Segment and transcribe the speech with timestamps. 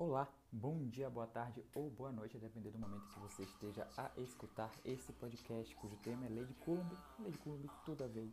[0.00, 3.84] Olá, bom dia, boa tarde ou boa noite, a depender do momento que você esteja
[3.96, 6.96] a escutar esse podcast, cujo tema é Lei de Coulomb.
[7.18, 8.32] Lei de Coulomb tudo a ver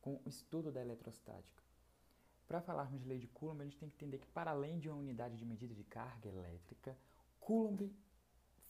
[0.00, 1.64] com o estudo da eletrostática.
[2.46, 4.88] Para falarmos de Lei de Coulomb, a gente tem que entender que, para além de
[4.88, 6.96] uma unidade de medida de carga elétrica,
[7.40, 7.92] Coulomb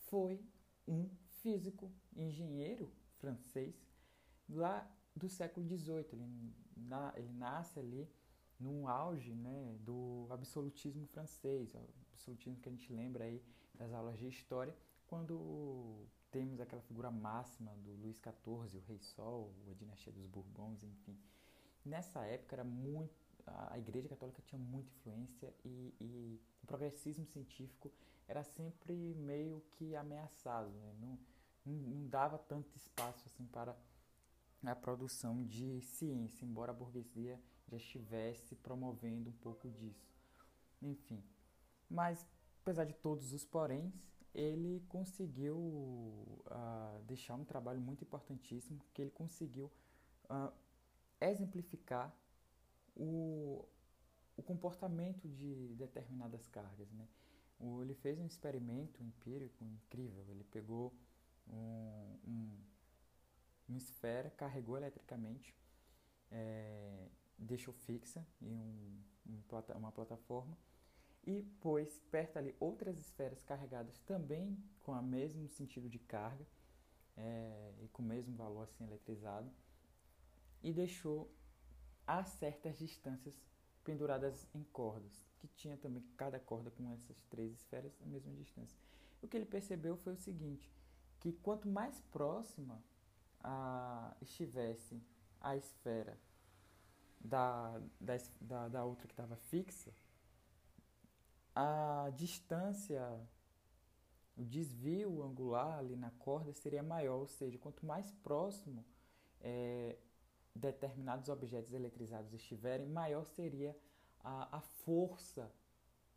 [0.08, 0.42] foi
[0.88, 1.10] um
[1.42, 3.86] físico, engenheiro francês
[4.48, 6.06] lá do século XVIII.
[6.12, 8.10] Ele, na, ele nasce ali
[8.58, 11.74] num auge né, do absolutismo francês,
[12.20, 13.42] absolutismo que a gente lembra aí
[13.74, 19.52] das aulas de história, quando temos aquela figura máxima do Luís XIV, o Rei Sol,
[19.68, 21.18] a dinastia dos Bourbons, enfim.
[21.84, 23.10] Nessa época era muito
[23.46, 27.90] a Igreja Católica tinha muita influência e, e o progressismo científico
[28.28, 30.94] era sempre meio que ameaçado, né?
[31.00, 31.18] não,
[31.66, 33.74] não, dava tanto espaço assim para
[34.64, 40.14] a produção de ciência, embora a burguesia já estivesse promovendo um pouco disso.
[40.80, 41.20] Enfim,
[41.90, 42.24] mas
[42.62, 43.92] apesar de todos os poréns,
[44.32, 49.70] ele conseguiu uh, deixar um trabalho muito importantíssimo, que ele conseguiu
[50.26, 50.52] uh,
[51.20, 52.14] exemplificar
[52.96, 53.66] o,
[54.36, 56.92] o comportamento de determinadas cargas.
[56.92, 57.08] Né?
[57.58, 60.24] O, ele fez um experimento empírico incrível.
[60.28, 60.94] Ele pegou
[61.48, 62.60] um, um
[63.68, 65.54] uma esfera, carregou eletricamente,
[66.28, 69.42] é, deixou fixa em um, um,
[69.76, 70.58] uma plataforma
[71.24, 76.46] e pôs perto ali outras esferas carregadas também com o mesmo sentido de carga
[77.16, 79.50] é, e com o mesmo valor assim eletrizado
[80.62, 81.30] e deixou
[82.06, 83.38] a certas distâncias
[83.84, 88.78] penduradas em cordas, que tinha também cada corda com essas três esferas a mesma distância.
[89.22, 90.72] O que ele percebeu foi o seguinte,
[91.18, 92.82] que quanto mais próxima
[93.42, 95.00] a, estivesse
[95.40, 96.18] a esfera
[97.20, 97.80] da,
[98.40, 99.92] da, da outra que estava fixa,
[101.54, 103.02] a distância,
[104.36, 108.84] o desvio angular ali na corda seria maior, ou seja, quanto mais próximo
[109.40, 109.96] é,
[110.54, 113.76] determinados objetos eletrizados estiverem, maior seria
[114.22, 115.50] a, a força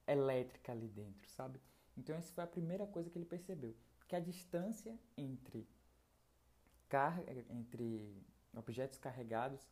[0.07, 1.59] elétrica ali dentro, sabe?
[1.97, 3.75] Então, essa foi a primeira coisa que ele percebeu,
[4.07, 5.67] que a distância entre
[7.49, 8.23] entre
[8.55, 9.67] objetos carregados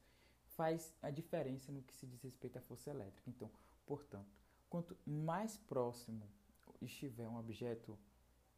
[0.56, 3.30] faz a diferença no que se diz respeito à força elétrica.
[3.30, 3.50] Então,
[3.86, 4.41] portanto,
[4.72, 6.26] quanto mais próximo
[6.82, 8.00] estiver um objeto,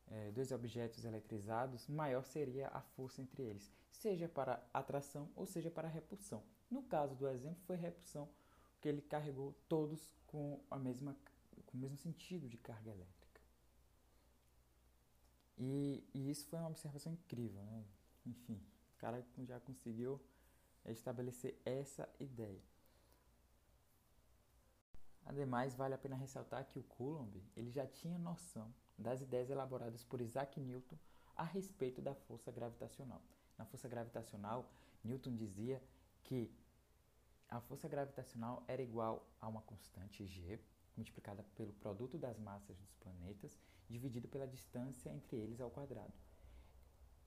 [0.07, 5.71] é, dois objetos eletrizados, maior seria a força entre eles, seja para atração ou seja
[5.71, 6.43] para repulsão.
[6.69, 8.29] No caso do exemplo, foi repulsão,
[8.79, 11.17] que ele carregou todos com, a mesma,
[11.65, 13.41] com o mesmo sentido de carga elétrica.
[15.57, 17.83] E, e isso foi uma observação incrível, né?
[18.25, 18.61] Enfim,
[18.95, 20.21] o cara já conseguiu
[20.85, 22.61] estabelecer essa ideia.
[25.25, 30.03] Ademais, vale a pena ressaltar que o Coulomb ele já tinha noção das ideias elaboradas
[30.03, 30.97] por Isaac Newton
[31.35, 33.21] a respeito da força gravitacional.
[33.57, 34.69] Na força gravitacional,
[35.03, 35.81] Newton dizia
[36.23, 36.51] que
[37.49, 40.59] a força gravitacional era igual a uma constante g
[40.95, 43.57] multiplicada pelo produto das massas dos planetas
[43.89, 46.13] dividido pela distância entre eles ao quadrado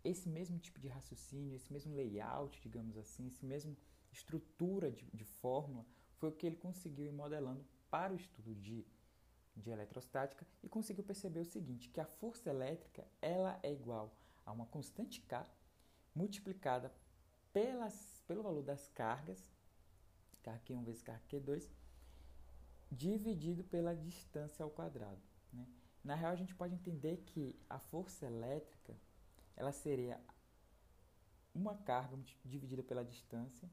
[0.07, 3.77] esse mesmo tipo de raciocínio, esse mesmo layout, digamos assim, esse mesmo
[4.13, 8.87] estrutura de, de fórmula, foi o que ele conseguiu ir modelando para o estudo de,
[9.57, 14.13] de eletrostática e conseguiu perceber o seguinte, que a força elétrica ela é igual
[14.45, 15.47] a uma constante K
[16.15, 16.93] multiplicada
[17.53, 19.55] pelas, pelo valor das cargas,
[20.45, 21.69] KQ1 vezes KQ2,
[22.91, 25.21] dividido pela distância ao quadrado.
[25.53, 25.67] Né?
[26.05, 28.95] Na real, a gente pode entender que a força elétrica
[29.57, 30.21] ela seria
[31.55, 33.69] uma carga dividida pela distância,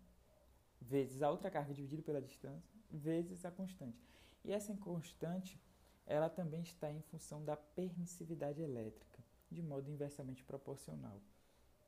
[0.83, 4.05] vezes a outra carga dividida pela distância, vezes a constante.
[4.43, 5.59] E essa constante,
[6.05, 11.21] ela também está em função da permissividade elétrica, de modo inversamente proporcional.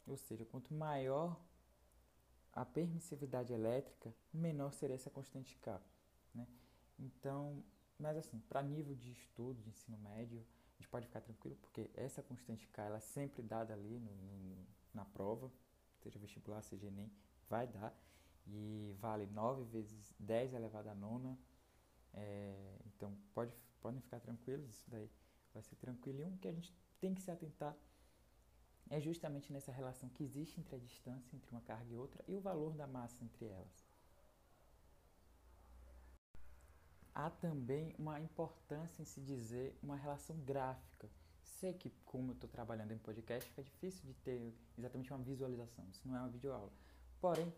[0.08, 1.40] Ou seja, quanto maior
[2.54, 5.82] a permissividade elétrica, menor seria essa constante K.
[6.34, 6.48] Né?
[6.98, 7.64] Então,
[8.00, 11.90] mas assim, para nível de estudo, de ensino médio, a gente pode ficar tranquilo, porque
[11.94, 15.52] essa constante K ela é sempre dada ali no, no, na prova,
[16.02, 17.12] seja vestibular, seja Enem,
[17.50, 17.94] vai dar.
[18.48, 21.38] E vale 9 vezes 10 elevado a nona.
[22.14, 25.10] É, então pode, podem ficar tranquilos, isso daí
[25.54, 26.22] vai ser tranquilo.
[26.22, 27.76] E um que a gente tem que se atentar
[28.90, 32.36] é justamente nessa relação que existe entre a distância entre uma carga e outra e
[32.36, 33.96] o valor da massa entre elas.
[37.16, 41.10] há também uma importância em se dizer uma relação gráfica.
[41.42, 45.86] Sei que, como eu estou trabalhando em podcast, fica difícil de ter exatamente uma visualização.
[45.90, 46.72] Isso não é uma videoaula.
[47.22, 47.52] Porém,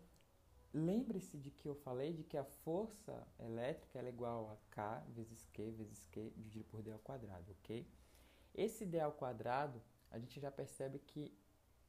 [0.72, 5.46] lembre-se de que eu falei de que a força elétrica é igual a K vezes
[5.52, 7.86] Q vezes Q dividido por D ao quadrado, ok?
[8.54, 9.80] Esse D ao quadrado,
[10.10, 11.32] a gente já percebe que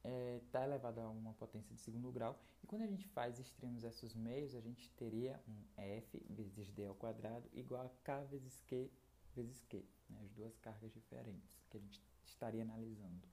[0.02, 2.40] está é, tá elevado a uma potência de segundo grau.
[2.62, 6.86] E quando a gente faz extremos versus meios, a gente teria um F vezes D
[6.86, 8.90] ao quadrado igual a K vezes Q
[9.34, 9.84] vezes Q.
[10.08, 10.20] Né?
[10.24, 13.28] As duas cargas diferentes que a gente estaria analisando.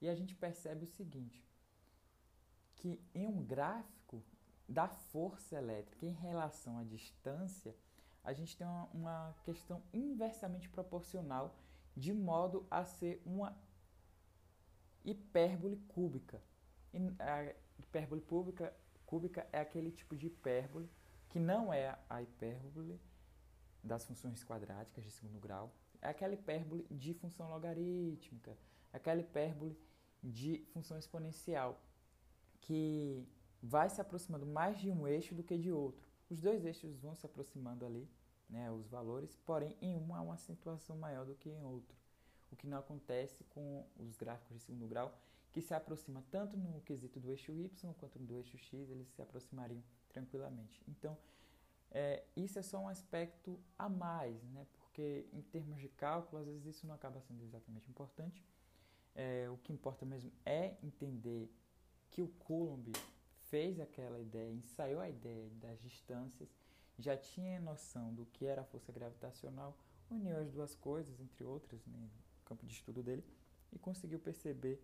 [0.00, 1.44] E a gente percebe o seguinte,
[2.76, 3.99] que em um gráfico
[4.70, 7.74] da força elétrica em relação à distância,
[8.22, 11.56] a gente tem uma, uma questão inversamente proporcional
[11.96, 13.56] de modo a ser uma
[15.04, 16.40] hipérbole cúbica.
[17.18, 18.72] A hipérbole cúbica,
[19.04, 20.88] cúbica é aquele tipo de hipérbole
[21.28, 23.00] que não é a hipérbole
[23.82, 28.56] das funções quadráticas de segundo grau, é aquela hipérbole de função logarítmica,
[28.92, 29.76] aquela hipérbole
[30.22, 31.80] de função exponencial,
[32.60, 33.26] que
[33.62, 36.08] vai se aproximando mais de um eixo do que de outro.
[36.28, 38.08] Os dois eixos vão se aproximando ali,
[38.48, 42.00] né, os valores, porém em um há uma acentuação maior do que em outro
[42.50, 45.16] o que não acontece com os gráficos de segundo grau,
[45.52, 49.22] que se aproxima tanto no quesito do eixo y quanto do eixo x, eles se
[49.22, 50.82] aproximariam tranquilamente.
[50.88, 51.16] Então,
[51.90, 54.66] é, isso é só um aspecto a mais, né?
[54.78, 58.44] porque em termos de cálculo, às vezes isso não acaba sendo exatamente importante.
[59.14, 61.50] É, o que importa mesmo é entender
[62.10, 62.92] que o Coulomb
[63.50, 66.48] fez aquela ideia, ensaiou a ideia das distâncias,
[66.98, 69.76] já tinha noção do que era a força gravitacional,
[70.10, 72.08] uniu as duas coisas, entre outras, né?
[72.44, 73.24] campo de estudo dele
[73.72, 74.82] e conseguiu perceber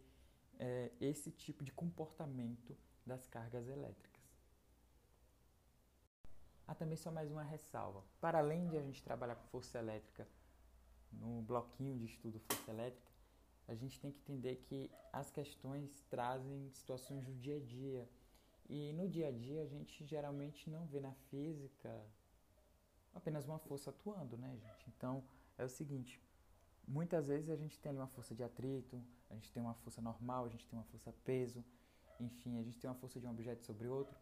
[0.58, 4.22] é, esse tipo de comportamento das cargas elétricas.
[6.66, 8.02] Há também só mais uma ressalva.
[8.20, 10.26] Para além de a gente trabalhar com força elétrica
[11.12, 13.12] no bloquinho de estudo força elétrica,
[13.68, 18.08] a gente tem que entender que as questões trazem situações do dia a dia.
[18.68, 22.04] E no dia a dia a gente geralmente não vê na física
[23.14, 24.88] apenas uma força atuando, né, gente?
[24.88, 25.22] Então
[25.56, 26.20] é o seguinte:
[26.86, 30.00] Muitas vezes a gente tem ali uma força de atrito, a gente tem uma força
[30.00, 31.64] normal, a gente tem uma força peso,
[32.20, 34.16] enfim, a gente tem uma força de um objeto sobre outro.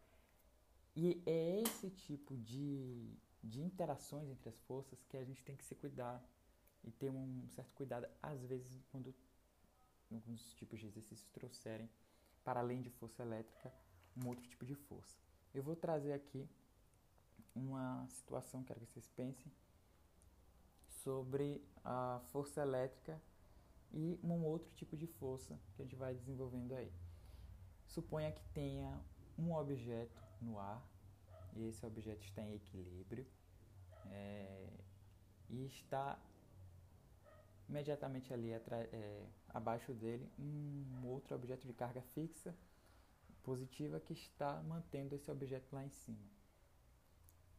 [0.96, 3.12] E é esse tipo de,
[3.42, 6.24] de interações entre as forças que a gente tem que se cuidar
[6.82, 9.14] e ter um certo cuidado, às vezes, quando
[10.10, 11.90] alguns tipos de exercícios trouxerem,
[12.42, 13.70] para além de força elétrica,
[14.16, 15.16] um outro tipo de força.
[15.54, 16.48] Eu vou trazer aqui
[17.54, 19.52] uma situação, quero que vocês pensem,
[20.88, 23.20] sobre a força elétrica
[23.92, 26.92] e um outro tipo de força que a gente vai desenvolvendo aí.
[27.86, 29.00] Suponha que tenha
[29.38, 30.82] um objeto no ar
[31.54, 33.26] e esse objeto está em equilíbrio
[34.06, 34.68] é,
[35.48, 36.18] e está
[37.68, 42.54] imediatamente ali é, abaixo dele um outro objeto de carga fixa
[43.44, 46.26] positiva que está mantendo esse objeto lá em cima.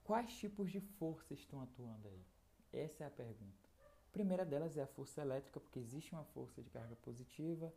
[0.03, 2.25] Quais tipos de força estão atuando aí?
[2.73, 3.69] Essa é a pergunta.
[4.07, 7.73] A primeira delas é a força elétrica, porque existe uma força de carga positiva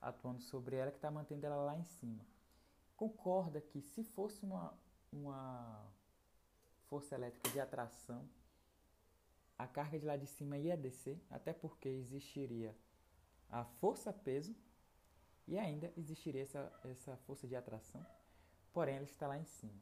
[0.00, 2.24] atuando sobre ela que está mantendo ela lá em cima.
[2.96, 4.74] Concorda que se fosse uma,
[5.12, 5.86] uma
[6.88, 8.28] força elétrica de atração,
[9.58, 12.74] a carga de lá de cima ia descer, até porque existiria
[13.50, 14.54] a força-peso
[15.46, 18.04] e ainda existiria essa, essa força de atração,
[18.72, 19.80] porém ela está lá em cima.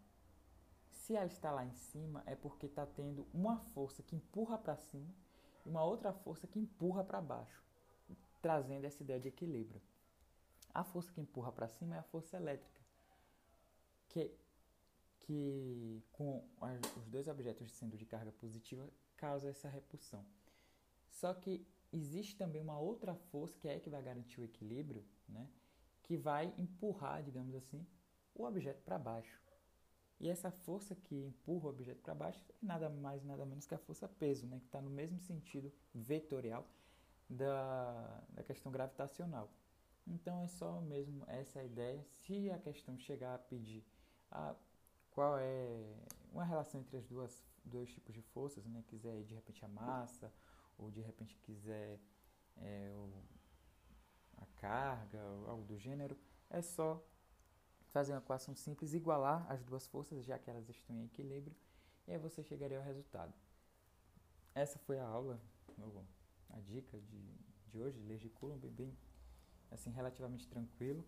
[0.90, 4.76] Se ela está lá em cima, é porque está tendo uma força que empurra para
[4.76, 5.08] cima
[5.64, 7.62] e uma outra força que empurra para baixo,
[8.42, 9.80] trazendo essa ideia de equilíbrio.
[10.74, 12.80] A força que empurra para cima é a força elétrica,
[14.08, 14.30] que,
[15.20, 16.44] que com
[16.96, 20.24] os dois objetos sendo de carga positiva causa essa repulsão.
[21.10, 25.48] Só que existe também uma outra força que é que vai garantir o equilíbrio, né?
[26.02, 27.86] que vai empurrar, digamos assim,
[28.34, 29.40] o objeto para baixo.
[30.20, 33.74] E essa força que empurra o objeto para baixo é nada mais nada menos que
[33.74, 34.58] a força peso, né?
[34.58, 36.66] que está no mesmo sentido vetorial
[37.28, 39.50] da, da questão gravitacional.
[40.06, 42.02] Então é só mesmo essa ideia.
[42.04, 43.84] Se a questão chegar a pedir
[44.30, 44.54] a,
[45.10, 45.94] qual é
[46.32, 48.82] uma relação entre as duas dois tipos de forças, né?
[48.86, 50.32] quiser de repente a massa
[50.78, 51.98] ou de repente quiser
[52.56, 52.94] é,
[54.36, 56.16] a carga ou algo do gênero,
[56.48, 57.04] é só
[57.88, 61.54] fazer uma equação simples, igualar as duas forças, já que elas estão em equilíbrio,
[62.06, 63.34] e aí você chegaria ao resultado.
[64.54, 65.40] Essa foi a aula,
[66.50, 67.22] a dica de,
[67.68, 68.96] de hoje, leis de Coulomb, bem,
[69.70, 71.04] assim, relativamente tranquilo.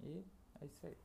[0.00, 0.24] E
[0.60, 0.96] é isso aí.